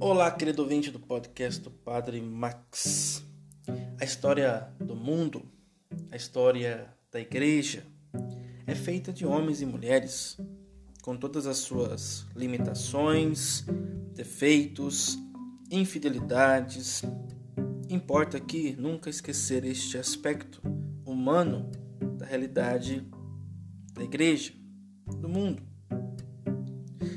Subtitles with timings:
[0.00, 3.24] Olá, querido ouvinte do podcast do Padre Max.
[4.00, 5.42] A história do mundo,
[6.12, 7.84] a história da igreja,
[8.64, 10.38] é feita de homens e mulheres,
[11.02, 13.64] com todas as suas limitações,
[14.14, 15.18] defeitos,
[15.68, 17.02] infidelidades.
[17.90, 20.62] Importa aqui nunca esquecer este aspecto
[21.04, 21.72] humano
[22.16, 23.04] da realidade
[23.94, 24.52] da igreja,
[25.20, 25.60] do mundo.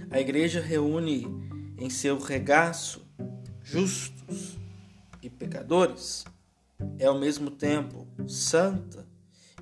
[0.09, 1.41] A igreja reúne
[1.81, 3.02] em seu regaço
[3.63, 4.55] justos
[5.20, 6.23] e pecadores,
[6.99, 9.07] é ao mesmo tempo santa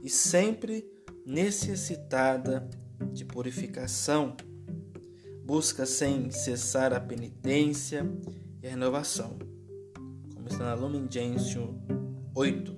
[0.03, 0.85] e sempre
[1.25, 2.69] necessitada
[3.13, 4.35] de purificação.
[5.45, 8.05] Busca sem cessar a penitência
[8.61, 9.39] e a renovação,
[10.35, 11.79] como está na Lumen Gentium
[12.35, 12.75] 8.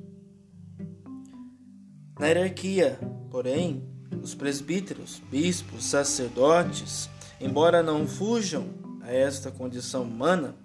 [2.19, 2.99] Na hierarquia,
[3.31, 3.89] porém,
[4.21, 10.55] os presbíteros, bispos, sacerdotes, embora não fujam a esta condição humana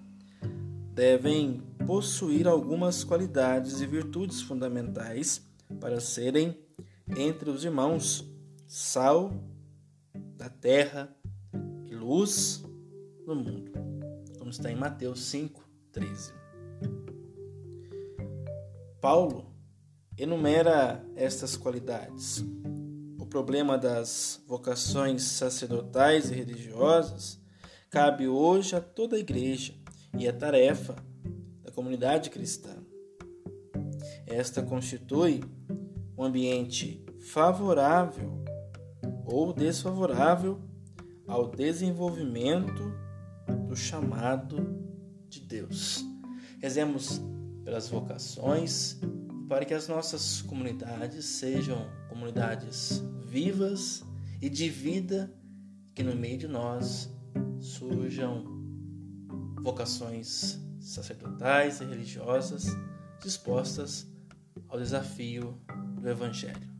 [0.94, 5.42] devem possuir algumas qualidades e virtudes fundamentais
[5.80, 6.58] para serem
[7.16, 8.24] entre os irmãos
[8.66, 9.32] sal
[10.36, 11.14] da terra
[11.86, 12.62] e luz
[13.26, 13.72] no mundo,
[14.38, 16.32] como está em Mateus 5:13.
[19.00, 19.52] Paulo
[20.16, 22.44] enumera estas qualidades.
[23.18, 27.38] O problema das vocações sacerdotais e religiosas
[27.90, 29.74] cabe hoje a toda a igreja
[30.18, 30.96] e é tarefa
[31.62, 32.74] da comunidade cristã.
[34.26, 35.42] Esta constitui
[36.16, 38.44] um ambiente favorável
[39.24, 40.60] ou desfavorável
[41.26, 42.92] ao desenvolvimento
[43.68, 44.78] do chamado
[45.28, 46.04] de Deus.
[46.60, 47.20] Rezemos
[47.64, 48.98] pelas vocações
[49.48, 54.04] para que as nossas comunidades sejam comunidades vivas
[54.40, 55.32] e de vida
[55.94, 57.15] que no meio de nós
[57.76, 58.44] surjam
[59.62, 62.64] vocações sacerdotais e religiosas
[63.22, 64.06] dispostas
[64.68, 65.60] ao desafio
[66.00, 66.74] do Evangelho.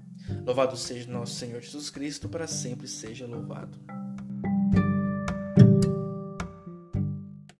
[0.45, 3.79] Louvado seja nosso Senhor Jesus Cristo, para sempre seja louvado.